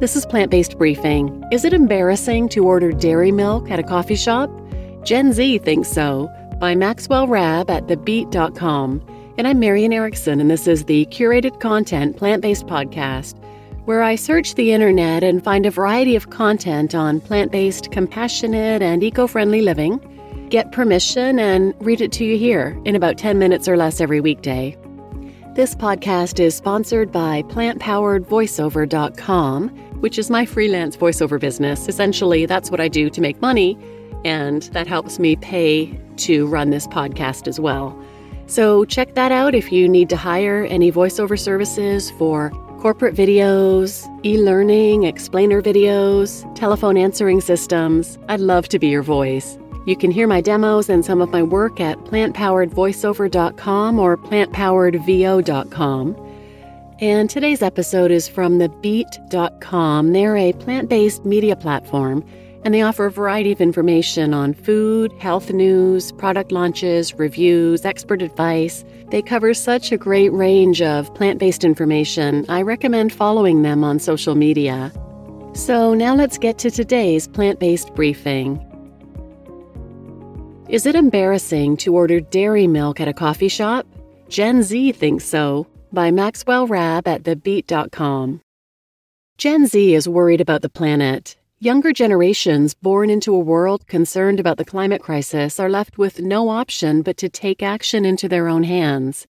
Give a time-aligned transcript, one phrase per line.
[0.00, 1.42] This is Plant Based Briefing.
[1.50, 4.48] Is it embarrassing to order dairy milk at a coffee shop?
[5.02, 9.04] Gen Z thinks so, by Maxwell Rabb at TheBeet.com.
[9.38, 13.36] And I'm Marian Erickson, and this is the curated content plant based podcast
[13.86, 18.82] where I search the internet and find a variety of content on plant based, compassionate,
[18.82, 19.98] and eco friendly living.
[20.48, 24.20] Get permission and read it to you here in about 10 minutes or less every
[24.20, 24.76] weekday.
[25.58, 29.68] This podcast is sponsored by plantpoweredvoiceover.com,
[30.00, 31.88] which is my freelance voiceover business.
[31.88, 33.76] Essentially, that's what I do to make money,
[34.24, 38.00] and that helps me pay to run this podcast as well.
[38.46, 44.06] So, check that out if you need to hire any voiceover services for corporate videos,
[44.24, 48.16] e learning, explainer videos, telephone answering systems.
[48.28, 49.58] I'd love to be your voice.
[49.88, 56.16] You can hear my demos and some of my work at plantpoweredvoiceover.com or plantpoweredvo.com.
[57.00, 60.12] And today's episode is from thebeet.com.
[60.12, 62.22] They're a plant based media platform,
[62.64, 68.20] and they offer a variety of information on food, health news, product launches, reviews, expert
[68.20, 68.84] advice.
[69.10, 72.44] They cover such a great range of plant based information.
[72.50, 74.92] I recommend following them on social media.
[75.54, 78.67] So now let's get to today's plant based briefing.
[80.68, 83.86] Is it embarrassing to order dairy milk at a coffee shop?
[84.28, 88.42] Gen Z thinks so, by Maxwell Rabb at TheBeet.com.
[89.38, 91.38] Gen Z is worried about the planet.
[91.58, 96.50] Younger generations born into a world concerned about the climate crisis are left with no
[96.50, 99.26] option but to take action into their own hands.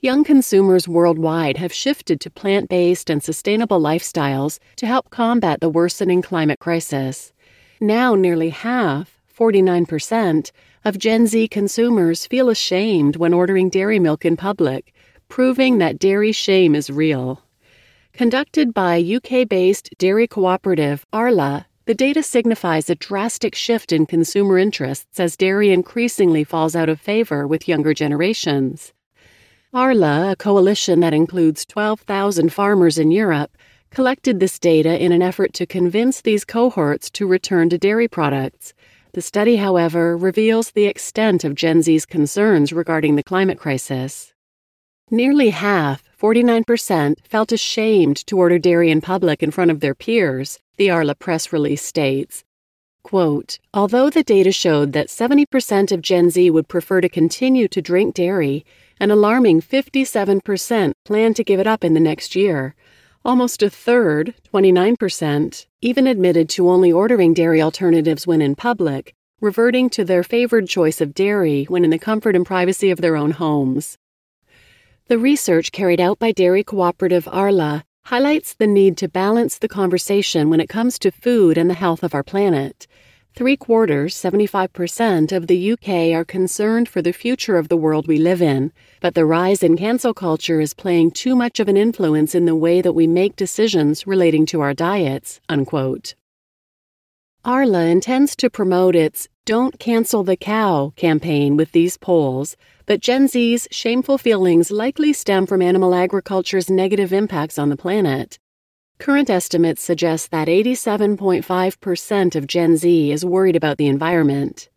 [0.00, 5.68] Young consumers worldwide have shifted to plant based and sustainable lifestyles to help combat the
[5.68, 7.32] worsening climate crisis.
[7.80, 10.50] Now, nearly half, 49%,
[10.84, 14.94] of Gen Z consumers feel ashamed when ordering dairy milk in public,
[15.28, 17.42] proving that dairy shame is real.
[18.12, 24.58] Conducted by UK based dairy cooperative Arla, the data signifies a drastic shift in consumer
[24.58, 28.92] interests as dairy increasingly falls out of favor with younger generations.
[29.74, 33.56] Arla, a coalition that includes 12,000 farmers in Europe,
[33.90, 38.74] collected this data in an effort to convince these cohorts to return to dairy products.
[39.14, 44.32] The study, however, reveals the extent of Gen Z's concerns regarding the climate crisis.
[45.10, 50.60] Nearly half, 49%, felt ashamed to order dairy in public in front of their peers,
[50.78, 52.44] the Arla press release states.
[53.02, 57.82] Quote, Although the data showed that 70% of Gen Z would prefer to continue to
[57.82, 58.64] drink dairy,
[58.98, 62.74] an alarming 57% plan to give it up in the next year,
[63.24, 69.88] Almost a third, 29%, even admitted to only ordering dairy alternatives when in public, reverting
[69.90, 73.30] to their favored choice of dairy when in the comfort and privacy of their own
[73.30, 73.96] homes.
[75.06, 80.50] The research carried out by dairy cooperative Arla highlights the need to balance the conversation
[80.50, 82.88] when it comes to food and the health of our planet.
[83.34, 88.18] Three quarters, 75% of the UK are concerned for the future of the world we
[88.18, 92.34] live in, but the rise in cancel culture is playing too much of an influence
[92.34, 95.40] in the way that we make decisions relating to our diets.
[95.48, 96.14] Unquote.
[97.42, 102.54] Arla intends to promote its Don't Cancel the Cow campaign with these polls,
[102.84, 108.38] but Gen Z's shameful feelings likely stem from animal agriculture's negative impacts on the planet.
[108.98, 114.68] Current estimates suggest that 87.5% of Gen Z is worried about the environment.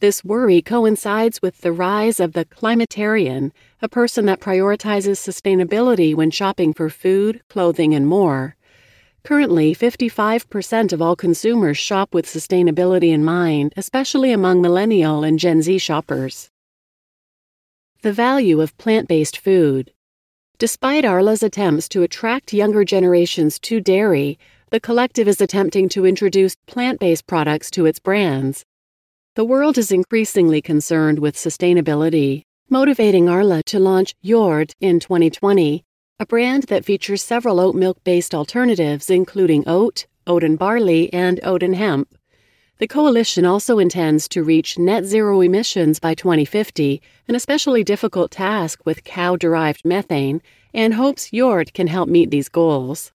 [0.00, 3.50] This worry coincides with the rise of the climatarian,
[3.82, 8.56] a person that prioritizes sustainability when shopping for food, clothing, and more.
[9.24, 15.62] Currently, 55% of all consumers shop with sustainability in mind, especially among millennial and Gen
[15.62, 16.48] Z shoppers.
[18.02, 19.92] The value of plant based food.
[20.58, 26.56] Despite Arla's attempts to attract younger generations to dairy, the collective is attempting to introduce
[26.66, 28.64] plant based products to its brands.
[29.36, 35.84] The world is increasingly concerned with sustainability, motivating Arla to launch Jord in 2020,
[36.18, 41.38] a brand that features several oat milk based alternatives, including oat, oat and barley, and
[41.44, 42.17] oat and hemp.
[42.78, 48.86] The coalition also intends to reach net zero emissions by 2050, an especially difficult task
[48.86, 50.40] with cow derived methane,
[50.72, 53.10] and hopes Jord can help meet these goals.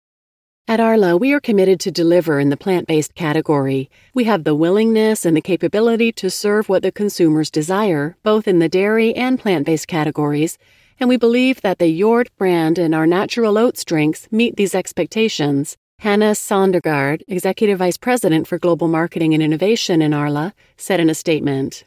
[0.65, 3.89] At Arla, we are committed to deliver in the plant based category.
[4.13, 8.59] We have the willingness and the capability to serve what the consumers desire, both in
[8.59, 10.57] the dairy and plant based categories,
[11.01, 15.75] and we believe that the Jord brand and our natural oats drinks meet these expectations.
[15.99, 21.13] Hannah Sondergaard, Executive Vice President for Global Marketing and Innovation in Arla, said in a
[21.13, 21.83] statement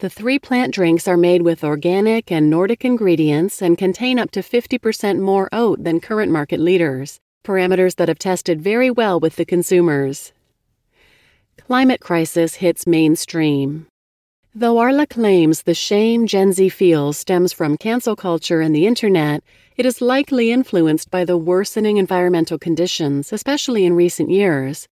[0.00, 4.40] The three plant drinks are made with organic and Nordic ingredients and contain up to
[4.40, 7.18] 50% more oat than current market leaders.
[7.46, 10.32] parameters that have tested very well with the consumers.
[11.56, 13.86] Climate crisis hits mainstream.
[14.54, 19.42] Though Arla claims the shame Gen Z feels stems from cancel culture and the internet,
[19.76, 24.88] it is likely influenced by the worsening environmental conditions, especially in recent years.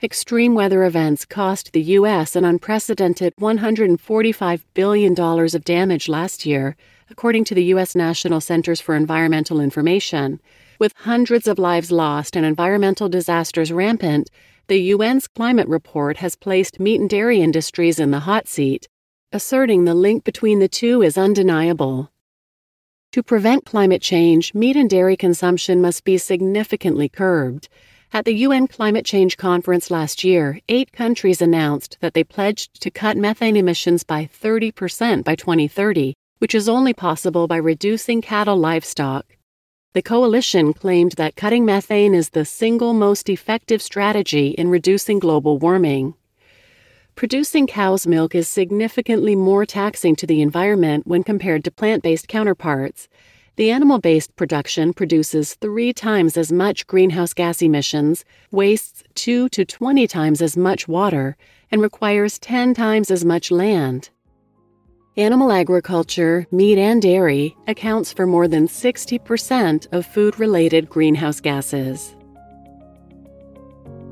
[0.00, 2.36] Extreme weather events cost the U.S.
[2.36, 6.76] an unprecedented $145 billion of damage last year,
[7.10, 7.96] according to the U.S.
[7.96, 10.40] National Centers for Environmental Information.
[10.78, 14.30] With hundreds of lives lost and environmental disasters rampant,
[14.68, 18.86] the UN's climate report has placed meat and dairy industries in the hot seat,
[19.32, 22.12] asserting the link between the two is undeniable.
[23.12, 27.70] To prevent climate change, meat and dairy consumption must be significantly curbed.
[28.12, 32.90] At the UN Climate Change Conference last year, eight countries announced that they pledged to
[32.90, 39.24] cut methane emissions by 30% by 2030, which is only possible by reducing cattle livestock.
[39.94, 45.58] The coalition claimed that cutting methane is the single most effective strategy in reducing global
[45.58, 46.12] warming.
[47.18, 52.28] Producing cow's milk is significantly more taxing to the environment when compared to plant based
[52.28, 53.08] counterparts.
[53.56, 59.64] The animal based production produces three times as much greenhouse gas emissions, wastes two to
[59.64, 61.36] 20 times as much water,
[61.72, 64.10] and requires 10 times as much land.
[65.16, 72.14] Animal agriculture, meat and dairy, accounts for more than 60% of food related greenhouse gases.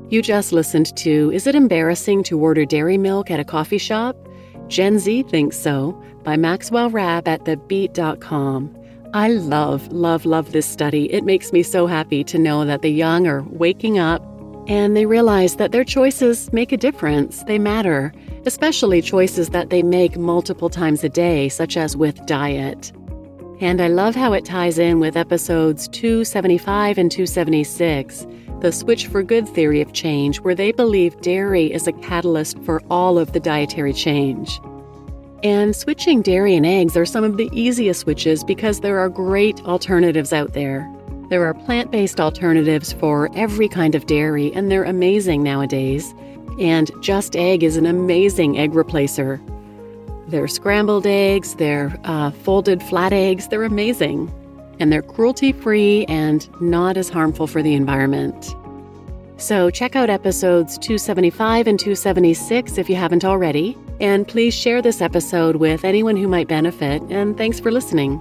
[0.09, 4.15] You just listened to Is It Embarrassing to Order Dairy Milk at a Coffee Shop?
[4.69, 8.73] Gen Z Thinks So by Maxwell Rabb at TheBeet.com.
[9.13, 11.11] I love, love, love this study.
[11.11, 14.23] It makes me so happy to know that the young are waking up
[14.67, 17.43] and they realize that their choices make a difference.
[17.43, 18.13] They matter,
[18.45, 22.93] especially choices that they make multiple times a day, such as with diet.
[23.59, 28.25] And I love how it ties in with episodes 275 and 276
[28.59, 32.81] the Switch for Good theory of change, where they believe dairy is a catalyst for
[32.89, 34.59] all of the dietary change.
[35.43, 39.63] And switching dairy and eggs are some of the easiest switches because there are great
[39.65, 40.91] alternatives out there.
[41.29, 46.15] There are plant based alternatives for every kind of dairy, and they're amazing nowadays.
[46.59, 49.39] And Just Egg is an amazing egg replacer.
[50.27, 54.33] They're scrambled eggs, they're uh, folded flat eggs, they're amazing
[54.79, 58.55] and they're cruelty free and not as harmful for the environment.
[59.37, 65.01] So, check out episodes 275 and 276 if you haven't already, and please share this
[65.01, 68.19] episode with anyone who might benefit, and thanks for listening.